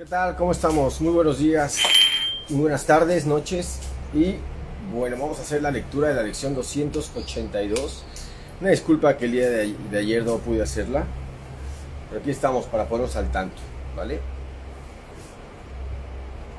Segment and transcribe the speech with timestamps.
[0.00, 0.34] ¿Qué tal?
[0.34, 0.98] ¿Cómo estamos?
[1.02, 1.78] Muy buenos días,
[2.48, 3.80] muy buenas tardes, noches
[4.14, 4.36] y
[4.94, 8.02] bueno, vamos a hacer la lectura de la lección 282.
[8.62, 11.04] Una disculpa que el día de, ayer no pude hacerla,
[12.08, 13.60] pero aquí estamos para ponernos al tanto,
[13.94, 14.20] ¿vale?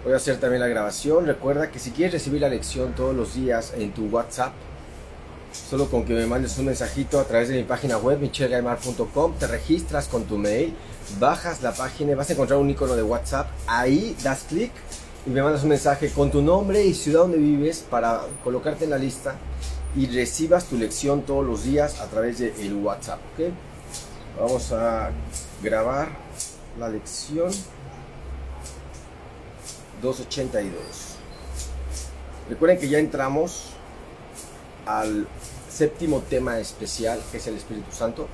[0.04, 1.26] Voy a hacer también la grabación.
[1.26, 4.54] Recuerda que si quieres recibir la lección todos los días en tu WhatsApp,
[5.52, 9.48] solo con que me mandes un mensajito a través de mi página web, michelgaimar.com, te
[9.48, 10.74] registras con tu mail,
[11.20, 13.50] bajas la página vas a encontrar un icono de WhatsApp.
[13.68, 14.72] Ahí das clic
[15.26, 18.92] y me mandas un mensaje con tu nombre y ciudad donde vives para colocarte en
[18.92, 19.36] la lista
[19.96, 23.20] y recibas tu lección todos los días a través del el WhatsApp.
[24.40, 25.12] Vamos a
[25.62, 26.10] grabar
[26.80, 27.52] la lección
[30.02, 30.74] 282.
[32.50, 33.72] Recuerden que ya entramos
[34.86, 35.28] al
[35.70, 38.28] séptimo tema especial, que es el Espíritu Santo.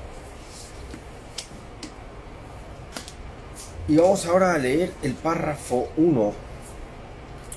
[3.87, 6.33] Y vamos ahora a leer el párrafo 1,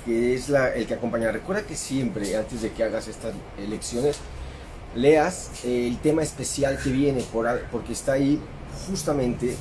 [0.05, 1.31] que es la, el que acompaña.
[1.31, 3.33] Recuerda que siempre, antes de que hagas estas
[3.67, 4.17] lecciones,
[4.95, 8.39] leas el tema especial que viene, por, porque está ahí
[8.87, 9.55] justamente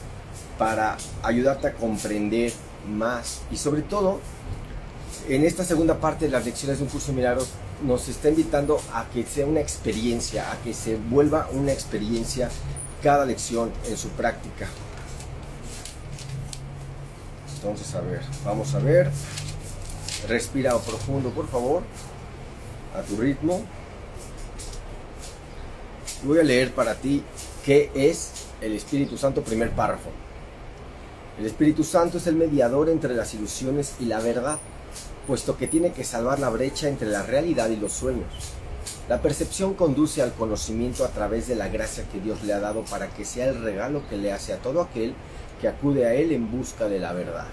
[0.59, 2.53] para ayudarte a comprender
[2.89, 4.21] más y sobre todo
[5.29, 7.17] en esta segunda parte de las lecciones de un curso de
[7.83, 12.51] nos está invitando a que sea una experiencia, a que se vuelva una experiencia
[13.03, 14.69] cada lección en su práctica.
[17.57, 19.11] Entonces, a ver, vamos a ver.
[20.29, 21.83] Respira profundo, por favor,
[22.95, 23.63] a tu ritmo.
[26.25, 27.23] Voy a leer para ti
[27.65, 30.11] qué es el Espíritu Santo, primer párrafo.
[31.39, 34.59] El Espíritu Santo es el mediador entre las ilusiones y la verdad
[35.31, 38.27] puesto que tiene que salvar la brecha entre la realidad y los sueños.
[39.09, 42.85] La percepción conduce al conocimiento a través de la gracia que Dios le ha dado
[42.87, 45.15] para que sea el regalo que le hace a todo aquel
[45.61, 47.47] que acude a Él en busca de la verdad.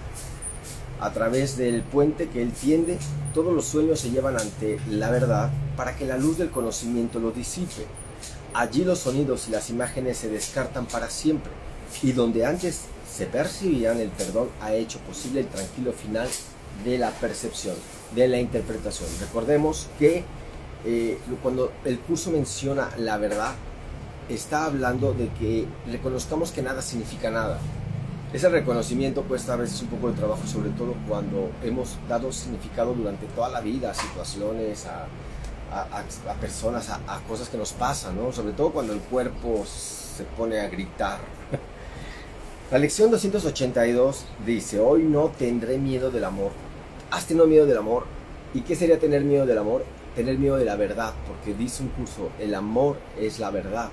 [0.98, 2.98] A través del puente que Él tiende,
[3.32, 7.30] todos los sueños se llevan ante la verdad para que la luz del conocimiento lo
[7.30, 7.86] disipe.
[8.54, 11.52] Allí los sonidos y las imágenes se descartan para siempre,
[12.02, 16.28] y donde antes se percibían, el perdón ha hecho posible el tranquilo final
[16.84, 17.76] de la percepción,
[18.14, 19.08] de la interpretación.
[19.20, 20.24] Recordemos que
[20.84, 23.54] eh, cuando el curso menciona la verdad,
[24.28, 27.58] está hablando de que reconozcamos que nada significa nada.
[28.32, 32.92] Ese reconocimiento cuesta a veces un poco de trabajo, sobre todo cuando hemos dado significado
[32.92, 35.06] durante toda la vida a situaciones, a,
[35.72, 38.32] a, personas, a, cosas que nos pasan, ¿no?
[38.32, 41.18] sobre todo cuando el cuerpo se pone a gritar.
[42.70, 46.50] La lección 282 dice, hoy no tendré miedo del amor,
[47.10, 48.04] ¿Has tenido miedo del amor?
[48.52, 49.82] ¿Y qué sería tener miedo del amor?
[50.14, 53.88] Tener miedo de la verdad, porque dice un curso, el amor es la verdad,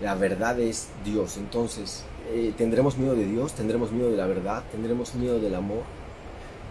[0.00, 1.36] la verdad es Dios.
[1.36, 3.52] Entonces, eh, ¿tendremos miedo de Dios?
[3.52, 4.62] ¿Tendremos miedo de la verdad?
[4.72, 5.82] ¿Tendremos miedo del amor?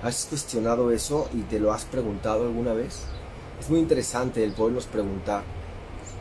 [0.01, 3.03] ¿Has cuestionado eso y te lo has preguntado alguna vez?
[3.59, 5.43] Es muy interesante el podernos preguntar,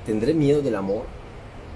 [0.04, 1.04] ¿tendré miedo del amor?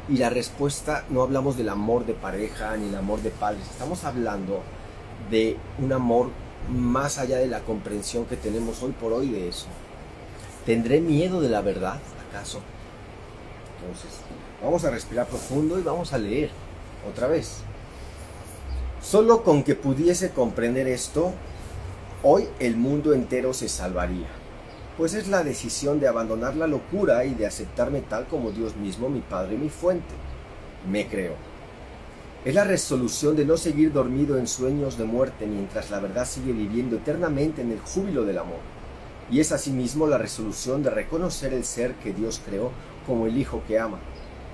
[0.07, 4.05] Y la respuesta, no hablamos del amor de pareja ni el amor de padres, estamos
[4.05, 4.61] hablando
[5.31, 6.29] de un amor
[6.69, 9.67] más allá de la comprensión que tenemos hoy por hoy de eso.
[10.67, 11.99] ¿Tendré miedo de la verdad,
[12.29, 12.61] acaso?
[13.81, 14.21] Entonces,
[14.63, 16.51] vamos a respirar profundo y vamos a leer
[17.11, 17.63] otra vez.
[19.03, 21.33] Solo con que pudiese comprender esto,
[22.23, 24.29] hoy el mundo entero se salvaría,
[24.99, 29.09] pues es la decisión de abandonar la locura y de aceptarme tal como Dios mismo,
[29.09, 30.15] mi Padre y mi fuente.
[30.91, 31.50] Me creo.
[32.43, 36.53] Es la resolución de no seguir dormido en sueños de muerte mientras la verdad sigue
[36.53, 38.61] viviendo eternamente en el júbilo del amor.
[39.31, 42.71] Y es asimismo la resolución de reconocer el ser que Dios creó
[43.07, 43.99] como el Hijo que ama,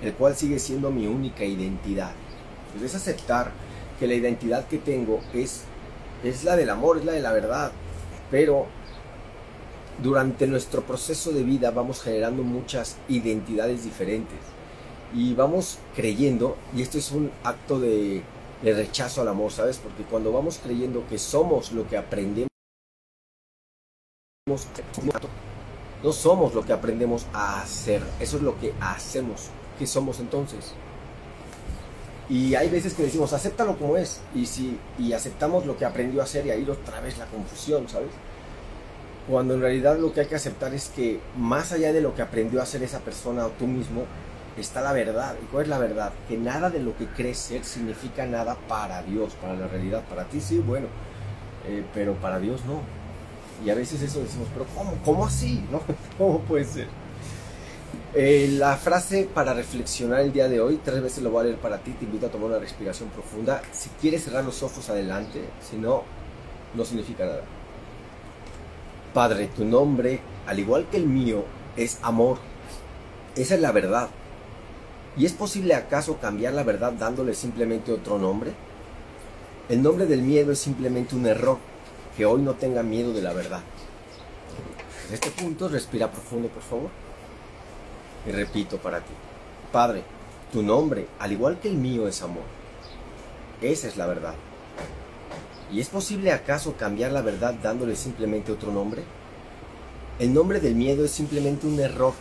[0.02, 2.10] el cual sigue siendo mi única identidad.
[2.72, 3.52] Pues es aceptar
[4.00, 5.60] que la identidad que tengo es,
[6.24, 7.70] es la del amor, es la de la verdad.
[8.32, 8.66] Pero
[10.02, 14.55] durante nuestro proceso de vida vamos generando muchas identidades diferentes
[15.14, 18.22] y vamos creyendo, y esto es un acto de,
[18.62, 19.78] rechazo al amor, ¿sabes?
[19.78, 22.48] Porque cuando vamos creyendo que somos lo que aprendemos,
[26.02, 30.72] no somos lo que aprendemos a hacer, eso es lo que hacemos, ¿qué somos entonces?
[32.28, 36.20] Y hay veces que decimos, acéptalo como es, y, si, y aceptamos lo que aprendió
[36.20, 38.10] a hacer y ahí otra vez la confusión, ¿sabes?
[39.28, 42.22] Cuando en realidad lo que hay que aceptar es que más allá de lo que
[42.22, 44.06] aprendió a hacer esa persona o tú mismo,
[44.60, 45.34] está la verdad.
[45.42, 46.12] ¿Y cuál es la verdad?
[46.28, 50.02] Que nada de lo que crees ser significa nada para Dios, para la realidad.
[50.08, 50.86] Para ti sí, bueno,
[51.66, 52.80] eh, pero para Dios no.
[53.64, 54.94] Y a veces eso decimos, pero ¿cómo?
[55.04, 55.64] ¿Cómo así?
[55.70, 55.82] ¿No?
[56.18, 56.88] ¿Cómo puede ser?
[58.14, 61.58] Eh, la frase para reflexionar el día de hoy, tres veces lo voy a leer
[61.58, 63.60] para ti, te invito a tomar una respiración profunda.
[63.72, 65.42] Si quieres cerrar los ojos, adelante.
[65.60, 66.02] Si no,
[66.74, 67.42] no significa nada.
[69.12, 71.44] Padre, tu nombre, al igual que el mío,
[71.76, 72.38] es amor.
[73.34, 74.08] Esa es la verdad.
[75.16, 78.52] ¿Y es posible acaso cambiar la verdad dándole simplemente otro nombre?
[79.68, 81.58] El nombre del miedo es simplemente un error.
[82.16, 83.60] Que hoy no tenga miedo de la verdad.
[85.08, 86.90] En este punto respira profundo, por favor.
[88.26, 89.12] Y repito para ti.
[89.72, 90.02] Padre,
[90.52, 92.44] tu nombre, al igual que el mío, es amor.
[93.60, 94.34] Esa es la verdad.
[95.72, 99.02] ¿Y es posible acaso cambiar la verdad dándole simplemente otro nombre?
[100.18, 102.14] El nombre del miedo es simplemente un error.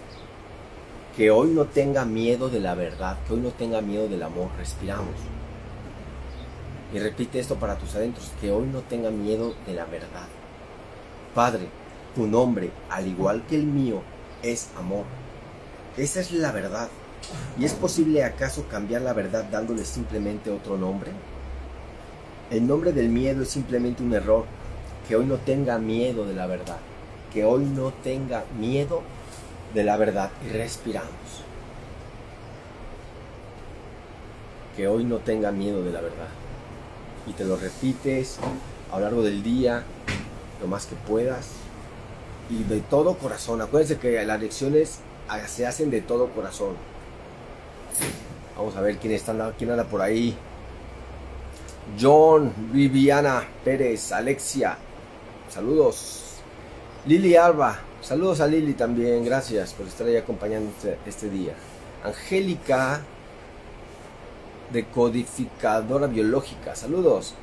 [1.16, 4.50] Que hoy no tenga miedo de la verdad, que hoy no tenga miedo del amor.
[4.58, 5.16] Respiramos.
[6.94, 10.28] Y repite esto para tus adentros, que hoy no tenga miedo de la verdad.
[11.34, 11.68] Padre,
[12.16, 14.02] tu nombre, al igual que el mío,
[14.44, 15.06] es amor.
[15.98, 16.90] Esa es la verdad.
[17.58, 21.12] ¿Y es posible acaso cambiar la verdad dándole simplemente otro nombre?
[22.52, 24.46] El nombre del miedo es simplemente un error.
[25.08, 26.78] Que hoy no tenga miedo de la verdad.
[27.34, 29.02] Que hoy no tenga miedo
[29.74, 31.10] de la verdad y respiramos.
[34.76, 36.28] Que hoy no tenga miedo de la verdad.
[37.28, 38.38] Y te lo repites
[38.92, 39.84] a lo largo del día,
[40.62, 41.48] lo más que puedas.
[42.50, 43.62] Y de todo corazón.
[43.62, 45.00] Acuérdense que las lecciones
[45.48, 46.76] se hacen de todo corazón.
[48.56, 50.36] Vamos a ver quién, está, quién anda por ahí.
[52.00, 54.78] John, Viviana Pérez, Alexia.
[55.50, 56.22] Saludos.
[57.06, 60.72] Lili Alba, Saludos a Lili también, gracias por estar ahí acompañando
[61.08, 61.56] este, día.
[62.04, 63.02] Angélica,
[64.72, 67.34] decodificadora biológica, saludos.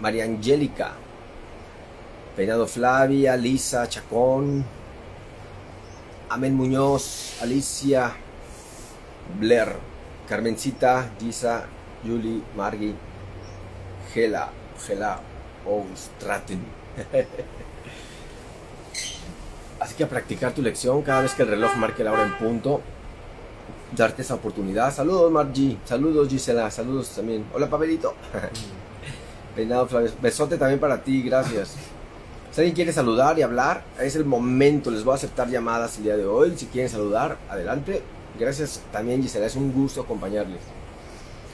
[0.00, 0.92] María Angélica,
[2.36, 4.66] Peinado Flavia, Lisa, Chacón,
[6.28, 8.12] Amén Muñoz, Alicia,
[9.38, 9.76] Blair,
[10.28, 11.64] Carmencita, Gisa,
[12.04, 12.94] Julie, Margie,
[14.12, 14.50] Gela,
[14.86, 15.20] Gela,
[15.64, 16.60] Oustraten.
[19.80, 22.36] Así que a practicar tu lección cada vez que el reloj marque la hora en
[22.36, 22.82] punto.
[23.96, 24.94] Darte esa oportunidad.
[24.94, 25.78] Saludos, Margie.
[25.86, 26.70] Saludos, Gisela.
[26.70, 27.46] Saludos también.
[27.54, 28.14] Hola, Pavelito.
[29.56, 30.10] Peinado Flavio.
[30.20, 31.22] Besote también para ti.
[31.22, 31.76] Gracias.
[32.52, 34.90] Si alguien quiere saludar y hablar, es el momento.
[34.90, 36.52] Les voy a aceptar llamadas el día de hoy.
[36.56, 38.02] Si quieren saludar, adelante.
[38.38, 39.46] Gracias también, Gisela.
[39.46, 40.60] Es un gusto acompañarles.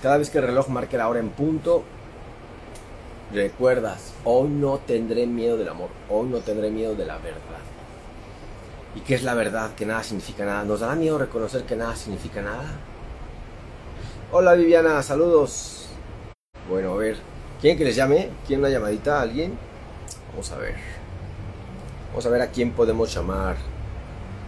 [0.02, 1.84] Cada vez que el reloj marque la hora en punto,
[3.32, 5.90] recuerdas, hoy no tendré miedo del amor.
[6.10, 7.75] Hoy no tendré miedo de la verdad.
[8.96, 9.74] ¿Y qué es la verdad?
[9.74, 10.64] Que nada significa nada.
[10.64, 12.64] ¿Nos da miedo reconocer que nada significa nada?
[14.32, 15.88] Hola Viviana, saludos.
[16.70, 17.18] Bueno, a ver.
[17.60, 18.30] ¿Quieren que les llame?
[18.46, 19.58] ¿Quieren una llamadita alguien?
[20.30, 20.76] Vamos a ver.
[22.08, 23.56] Vamos a ver a quién podemos llamar.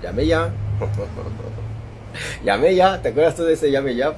[0.03, 0.51] Llame ya.
[2.43, 3.03] llame ya.
[3.03, 4.09] ¿Te acuerdas tú de ese llame ya,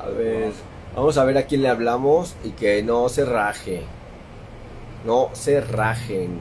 [0.00, 0.52] A ver.
[0.96, 3.82] Vamos a ver a quién le hablamos y que no se raje.
[5.04, 6.40] No se rajen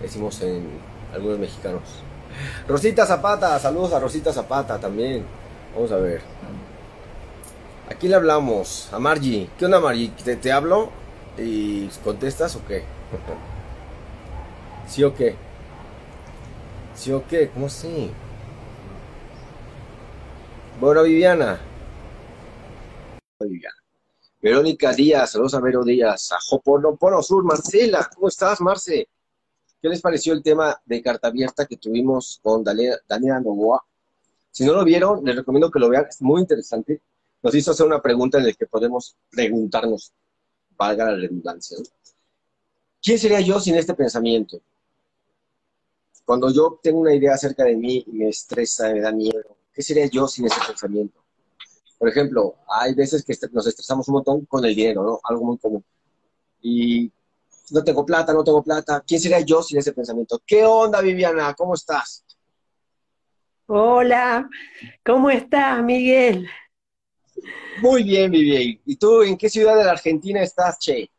[0.00, 0.68] decimos en
[1.12, 1.82] algunos mexicanos.
[2.66, 5.24] Rosita Zapata, saludos a Rosita Zapata también.
[5.74, 6.20] Vamos a ver.
[7.90, 9.48] Aquí le hablamos a Margie.
[9.58, 10.12] ¿Qué onda Margie?
[10.24, 10.90] ¿Te, te hablo?
[11.38, 12.84] ¿Y contestas o qué?
[14.88, 15.36] ¿Sí o qué?
[16.94, 17.48] ¿Sí o qué?
[17.48, 18.10] ¿Cómo así?
[20.80, 21.60] Bueno, Viviana.
[23.40, 23.74] Viviana.
[24.40, 29.08] Verónica Díaz, saludos a Vero Díaz, a Joponopono Sur, Marcela, ¿cómo estás, Marce?
[29.80, 33.84] ¿Qué les pareció el tema de carta abierta que tuvimos con Daniela Novoa?
[34.50, 37.00] Si no lo vieron, les recomiendo que lo vean, es muy interesante.
[37.42, 40.12] Nos hizo hacer una pregunta en la que podemos preguntarnos,
[40.76, 41.78] valga la redundancia.
[43.00, 44.60] ¿Quién sería yo sin este pensamiento?
[46.24, 49.80] Cuando yo tengo una idea acerca de mí y me estresa, me da miedo, ¿qué
[49.80, 51.20] sería yo sin ese pensamiento?
[51.96, 55.20] Por ejemplo, hay veces que nos estresamos un montón con el dinero, ¿no?
[55.22, 55.84] Algo muy común.
[56.60, 57.12] Y
[57.72, 59.02] no tengo plata, no tengo plata.
[59.06, 60.40] ¿Quién sería yo sin ese pensamiento?
[60.46, 61.54] ¿Qué onda, Viviana?
[61.54, 62.24] ¿Cómo estás?
[63.66, 64.48] Hola,
[65.04, 66.48] ¿cómo estás, Miguel?
[67.82, 68.80] Muy bien, Vivian.
[68.84, 71.10] ¿Y tú en qué ciudad de la Argentina estás, Che?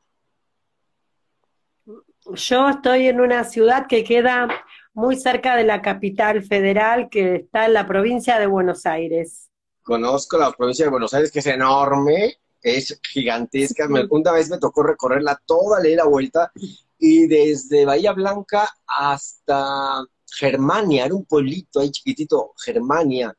[2.33, 4.47] Yo estoy en una ciudad que queda
[4.93, 9.49] muy cerca de la capital federal, que está en la provincia de Buenos Aires.
[9.81, 13.87] Conozco la provincia de Buenos Aires, que es enorme es gigantesca.
[14.09, 16.51] Una vez me tocó recorrerla toda, leer la vuelta,
[16.97, 23.33] y desde Bahía Blanca hasta Germania, era un pueblito ahí chiquitito, Germania.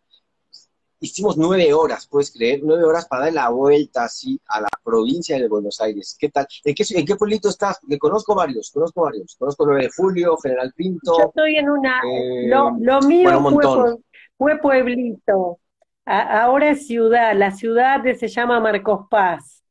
[1.02, 5.38] Hicimos nueve horas, puedes creer, nueve horas para dar la vuelta así a la provincia
[5.38, 6.14] de Buenos Aires.
[6.18, 6.46] ¿Qué tal?
[6.62, 7.78] ¿En qué, en qué pueblito estás?
[7.88, 9.34] Que conozco varios, conozco varios.
[9.38, 11.16] Conozco 9 de Julio, General Pinto.
[11.18, 12.00] Yo estoy en una.
[12.00, 13.96] Eh, lo, mío fue,
[14.36, 15.58] fue pueblito
[16.04, 19.62] ahora es ciudad, la ciudad se llama Marcos Paz.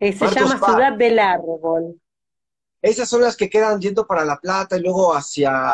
[0.00, 2.00] Eh, se llama Ciudad del Árbol.
[2.82, 5.72] Esas son las que quedan yendo para La Plata y luego hacia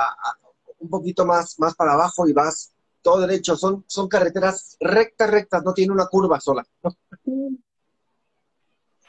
[0.78, 3.56] un poquito más, más para abajo y vas todo derecho.
[3.56, 6.64] Son, son carreteras rectas, rectas, no tiene una curva sola.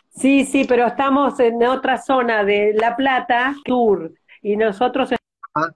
[0.09, 5.09] Sí, sí, pero estamos en otra zona de La Plata, sur, y nosotros
[5.55, 5.69] ah.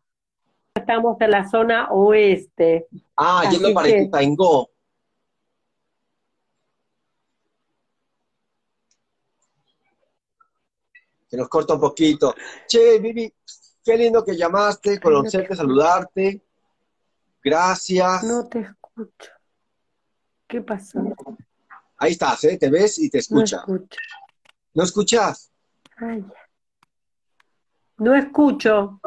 [0.74, 2.88] estamos en la zona oeste.
[3.15, 4.01] Ah, yendo para que...
[4.03, 4.70] Itaingó.
[11.27, 12.34] Se nos corta un poquito.
[12.67, 13.34] Che, Vivi,
[13.84, 16.41] qué lindo que llamaste, conocerte, saludarte.
[17.44, 18.24] Gracias.
[18.24, 19.32] No te escucho.
[20.48, 21.00] ¿Qué pasó?
[21.98, 22.58] Ahí estás, ¿eh?
[22.58, 23.63] Te ves y te escucha.
[23.67, 23.79] No,
[24.74, 25.51] ¿No escuchas?
[25.98, 26.25] Ay.
[27.98, 29.00] No escucho.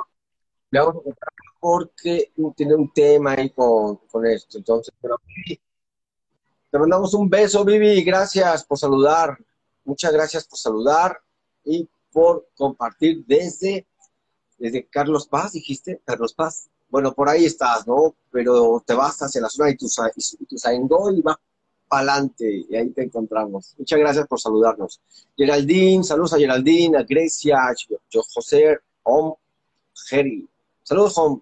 [0.70, 1.28] Le vamos a contar
[1.60, 4.58] porque tiene un tema ahí con, esto.
[4.58, 5.16] Entonces, pero
[6.70, 8.02] te mandamos un beso, Vivi.
[8.02, 9.36] Gracias por saludar.
[9.84, 11.20] Muchas gracias por saludar
[11.64, 13.86] y por compartir desde,
[14.58, 16.68] desde Carlos Paz, dijiste, Carlos Paz.
[16.88, 18.14] Bueno, por ahí estás, ¿no?
[18.30, 19.76] Pero te vas hacia la zona de
[20.40, 21.36] Ituzaingó y vas
[21.88, 23.74] para adelante y ahí te encontramos.
[23.78, 25.00] Muchas gracias por saludarnos.
[25.36, 27.74] Geraldine, saludos a Geraldine, a Grecia, a
[28.34, 29.34] José, Om,
[30.08, 30.48] Jerry.
[30.82, 31.40] Saludos, Om.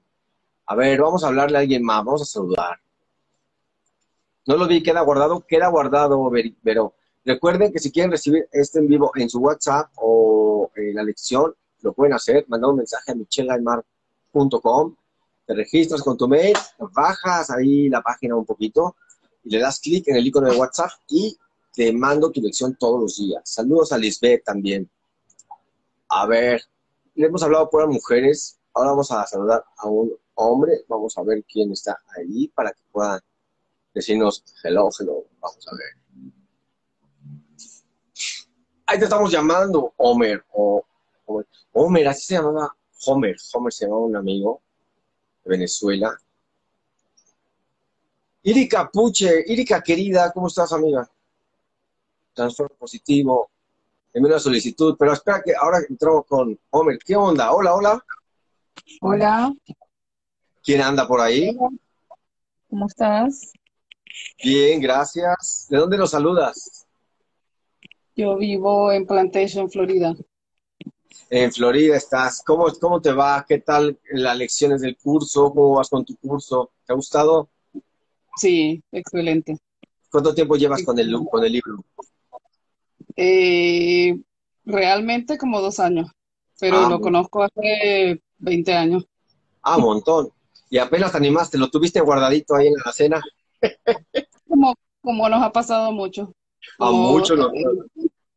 [0.67, 2.81] A ver, vamos a hablarle a alguien más, vamos a saludar.
[4.47, 6.31] No lo vi, queda guardado, queda guardado,
[6.63, 6.95] pero
[7.25, 10.36] recuerden que si quieren recibir este en vivo en su WhatsApp o
[10.91, 14.97] en la lección, lo pueden hacer, mandar un mensaje a michelaymar.com,
[15.47, 16.57] te registras con tu mail,
[16.93, 18.97] bajas ahí la página un poquito,
[19.45, 21.37] y le das clic en el icono de WhatsApp y
[21.73, 23.43] te mando tu lección todos los días.
[23.45, 24.91] Saludos a Lisbeth también.
[26.09, 26.63] A ver,
[27.15, 31.45] le hemos hablado por mujeres, ahora vamos a saludar a un hombre, vamos a ver
[31.45, 33.21] quién está ahí para que puedan
[33.95, 36.06] decirnos hello, hello, vamos a ver.
[38.87, 40.85] Ahí te estamos llamando, Homer, o
[41.25, 42.75] Homer, Homer así se llamaba
[43.07, 44.63] Homer, Homer se llamaba un amigo
[45.45, 46.17] de Venezuela,
[48.45, 51.11] Irica Puche, Irica querida, ¿cómo estás, amiga?
[52.33, 53.51] Transformo positivo,
[54.15, 56.97] envío una solicitud, pero espera que ahora entramos con Homer.
[57.05, 57.51] ¿Qué onda?
[57.53, 58.05] Hola, hola.
[59.01, 59.53] Hola.
[60.63, 61.57] ¿Quién anda por ahí?
[62.71, 63.53] ¿Cómo estás?
[64.45, 65.67] Bien, gracias.
[65.69, 66.76] ¿De dónde nos saludas?
[68.17, 70.15] Yo vivo en Plantation, Florida.
[71.29, 72.43] En Florida estás.
[72.43, 73.45] ¿Cómo, cómo te va?
[73.47, 75.51] ¿Qué tal las lecciones del curso?
[75.51, 76.71] ¿Cómo vas con tu curso?
[76.87, 77.51] ¿Te ha gustado?
[78.37, 79.59] Sí, excelente.
[80.11, 81.85] ¿Cuánto tiempo llevas con el, con el libro?
[83.17, 84.19] Eh,
[84.65, 86.11] realmente como dos años,
[86.59, 89.05] pero ah, lo conozco hace 20 años.
[89.61, 90.31] Ah, un montón.
[90.71, 93.23] Y apenas te animaste, lo tuviste guardadito ahí en la cena.
[94.49, 96.33] como, como nos ha pasado mucho.
[96.79, 97.51] A mucho no.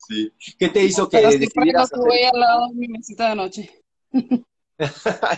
[0.09, 0.33] Sí.
[0.57, 2.25] ¿Qué te hizo que decidieras hacer?
[2.33, 3.83] al lado de mi mesita de noche.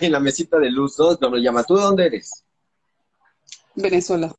[0.02, 1.18] en la mesita de luz, ¿no?
[1.18, 1.64] ¿Cómo lo llama?
[1.64, 2.46] ¿Tú de dónde eres?
[3.76, 4.34] Venezuela.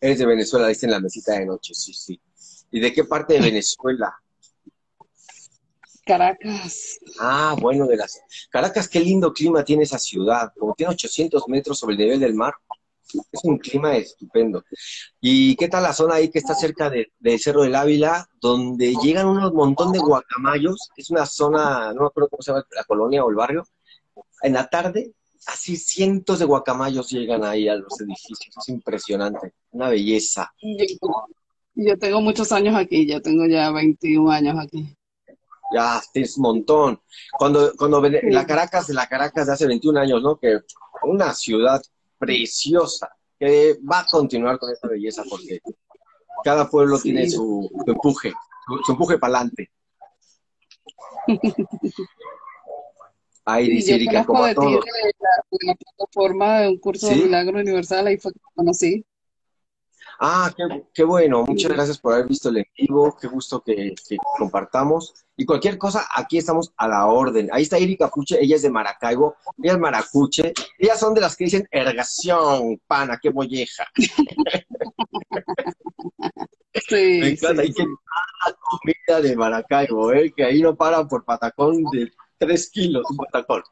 [0.00, 2.20] Eres de Venezuela, dice en la mesita de noche, sí, sí.
[2.70, 4.14] ¿Y de qué parte de Venezuela?
[6.04, 6.98] Caracas.
[7.18, 8.20] Ah, bueno, de las...
[8.50, 10.52] Caracas, qué lindo clima tiene esa ciudad.
[10.56, 12.54] Como tiene 800 metros sobre el nivel del mar,
[13.12, 14.64] es un clima estupendo.
[15.20, 19.26] ¿Y qué tal la zona ahí que está cerca del Cerro del Ávila, donde llegan
[19.26, 20.90] un montón de guacamayos?
[20.96, 23.66] Es una zona, no me acuerdo cómo se llama, la colonia o el barrio.
[24.42, 25.12] En la tarde
[25.46, 30.52] así cientos de guacamayos llegan ahí a los edificios, es impresionante, una belleza.
[31.74, 34.96] Yo, tengo muchos años aquí, yo tengo ya 21 años aquí.
[35.74, 37.00] Ya, es un montón.
[37.38, 40.36] Cuando, cuando la Caracas, la Caracas de hace 21 años, ¿no?
[40.38, 40.60] Que
[41.02, 41.82] una ciudad
[42.18, 43.08] preciosa,
[43.38, 45.60] que va a continuar con esta belleza porque
[46.44, 48.32] cada pueblo tiene su, empuje,
[48.66, 49.70] su, su empuje para adelante.
[53.48, 54.70] Ay, dice Erika, como de todo.
[54.70, 54.80] De
[55.66, 59.06] la, plataforma de un curso de Milagro Universal, ahí fue que conocí.
[60.18, 60.50] Ah,
[60.94, 61.44] qué, bueno.
[61.44, 63.16] Muchas gracias por haber visto el en vivo.
[63.20, 63.94] Qué gusto que,
[64.38, 65.26] compartamos.
[65.36, 67.50] Y cualquier cosa, aquí estamos a la orden.
[67.52, 70.54] Ahí está Erika Puche, ella es de Maracaibo, ella es maracuche.
[70.78, 73.84] Ellas son de las que dicen ergación, pana, qué molleja.
[76.88, 77.62] Sí, Me encanta.
[77.64, 80.32] Sí, comida de Maracaibo, ¿eh?
[80.34, 83.62] que ahí no paran por patacón de tres kilos un patacón.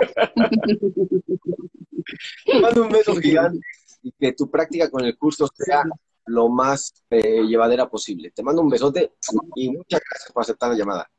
[2.62, 3.60] mando un beso gigante
[4.02, 5.84] y que tu práctica con el curso sea
[6.26, 8.30] lo más eh, llevadera posible.
[8.30, 9.14] Te mando un besote
[9.56, 11.10] y muchas gracias por aceptar la llamada.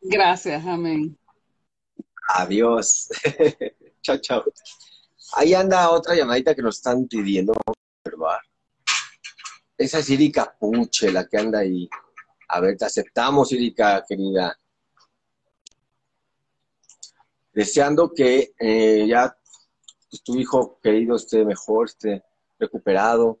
[0.00, 1.18] Gracias, amén.
[2.28, 3.08] Adiós.
[4.02, 4.44] chao, chao.
[5.34, 7.52] Ahí anda otra llamadita que nos están pidiendo.
[9.76, 11.88] Esa es Iri Puche, la que anda ahí.
[12.48, 14.58] A ver, te aceptamos, Erika, querida.
[17.52, 19.36] Deseando que eh, ya
[20.24, 22.24] tu hijo querido esté mejor, esté
[22.58, 23.38] recuperado.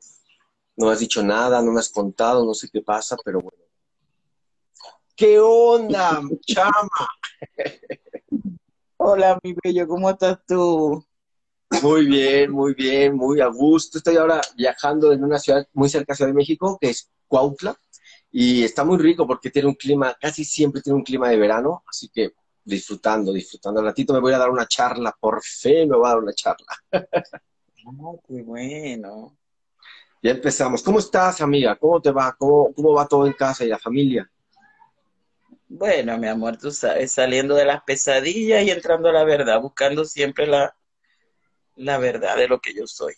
[0.76, 3.58] No has dicho nada, no me has contado, no sé qué pasa, pero bueno.
[5.16, 7.08] ¿Qué onda, chama?
[8.96, 11.04] Hola, mi bello, ¿cómo estás tú?
[11.82, 13.98] Muy bien, muy bien, muy a gusto.
[13.98, 17.76] Estoy ahora viajando en una ciudad muy cerca de Ciudad de México, que es Cuautla,
[18.30, 21.82] y está muy rico porque tiene un clima, casi siempre tiene un clima de verano,
[21.88, 22.32] así que
[22.68, 23.80] disfrutando, disfrutando.
[23.80, 26.32] Al ratito me voy a dar una charla, por fe me voy a dar una
[26.32, 26.66] charla.
[27.90, 29.38] Ah, qué bueno.
[30.22, 30.82] Ya empezamos.
[30.82, 31.74] ¿Cómo estás, amiga?
[31.76, 32.36] ¿Cómo te va?
[32.36, 34.30] ¿Cómo, ¿Cómo va todo en casa y la familia?
[35.68, 40.04] Bueno, mi amor, tú sabes, saliendo de las pesadillas y entrando a la verdad, buscando
[40.04, 40.76] siempre la,
[41.76, 43.14] la verdad de lo que yo soy.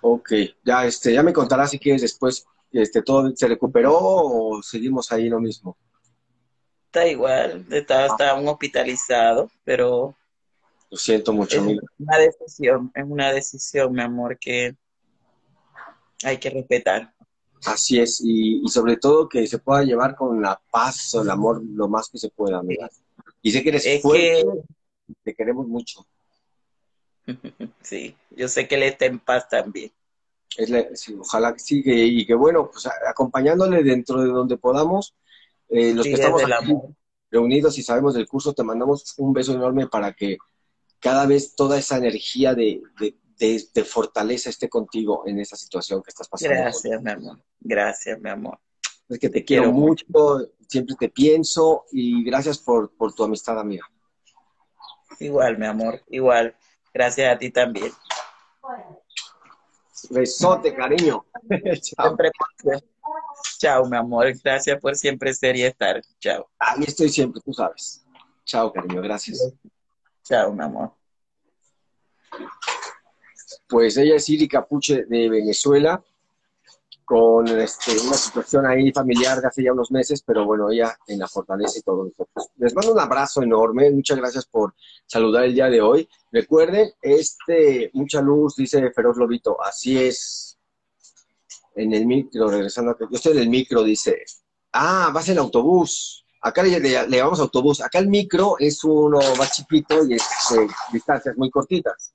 [0.00, 0.32] Ok,
[0.64, 5.28] ya, este, ya me contarás si quieres después, este, ¿todo se recuperó o seguimos ahí
[5.28, 5.76] lo mismo?
[6.96, 10.16] Está igual, está, está aún hospitalizado, pero...
[10.90, 14.74] Lo siento mucho, es Una decisión, es una decisión, mi amor, que
[16.24, 17.12] hay que respetar.
[17.66, 21.62] Así es, y, sobre todo que se pueda llevar con la paz o el amor
[21.62, 22.88] lo más que se pueda, amiga.
[23.42, 24.46] Y sé que eres fuerte,
[25.22, 26.06] te queremos mucho.
[27.82, 29.92] Sí, yo sé que él está en paz también.
[31.18, 35.14] ojalá que siga y que bueno, pues acompañándole dentro de donde podamos,
[35.68, 36.42] eh, los que estamos
[37.30, 40.38] reunidos y sabemos del curso, te mandamos un beso enorme para que
[41.00, 42.82] cada vez toda esa energía de,
[43.38, 46.54] de, fortaleza esté contigo en esa situación que estás pasando.
[46.54, 47.38] Gracias, mi amor.
[47.60, 48.58] Gracias, mi amor.
[49.08, 50.04] Es que te, quiero, mucho,
[50.66, 53.84] siempre te pienso y gracias por, por tu amistad, amiga.
[55.20, 56.56] Igual, mi amor, igual.
[56.92, 57.92] Gracias a ti también.
[60.10, 61.24] Besote, cariño.
[61.80, 62.16] Chao.
[63.58, 64.32] Chao, mi amor.
[64.42, 66.00] Gracias por siempre ser y estar.
[66.20, 66.48] Chao.
[66.58, 68.04] Ahí estoy siempre, tú sabes.
[68.44, 69.00] Chao, cariño.
[69.02, 69.52] Gracias.
[70.22, 70.92] Chao, mi amor.
[73.68, 76.02] Pues ella es Iri Capuche de Venezuela
[77.06, 81.20] con este, una situación ahí familiar de hace ya unos meses, pero bueno, ella en
[81.20, 82.10] la fortaleza y todo.
[82.56, 84.74] Les mando un abrazo enorme, muchas gracias por
[85.06, 86.08] saludar el día de hoy.
[86.32, 90.45] Recuerden, este, mucha luz, dice Feroz Lobito, así es.
[91.76, 92.96] En el micro, regresando a...
[92.98, 94.24] Yo estoy en el micro, dice.
[94.72, 96.24] Ah, vas en el autobús.
[96.42, 97.80] Acá le, le, llamamos autobús.
[97.80, 102.12] Acá el micro es uno más chiquito y es de distancias muy cortitas.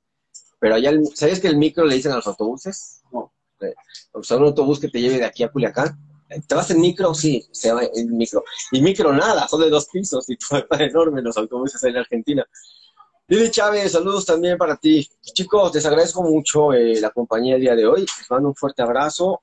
[0.60, 3.02] Pero allá, ¿sabes que el micro le dicen a los autobuses?
[3.12, 3.32] No
[4.14, 5.98] o sea, un autobús que te lleve de aquí a Culiacán.
[6.48, 7.14] ¿Te vas en micro?
[7.14, 8.44] Sí, se va en micro.
[8.72, 12.46] Y micro nada, son de dos pisos y todo enorme los autobuses en Argentina.
[13.28, 15.08] Lili Chávez, saludos también para ti.
[15.22, 18.02] Chicos, les agradezco mucho eh, la compañía el día de hoy.
[18.02, 19.42] Les mando un fuerte abrazo.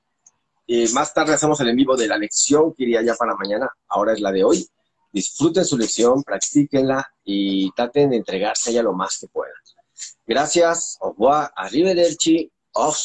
[0.71, 3.67] Y más tarde hacemos el en vivo de la lección que iría ya para mañana.
[3.87, 4.67] Ahora es la de hoy.
[5.11, 9.55] Disfruten su lección, practíquenla y traten de entregarse ya lo más que puedan.
[10.27, 10.95] Gracias.
[11.01, 11.49] Au revoir.
[11.55, 12.51] Arrivederci.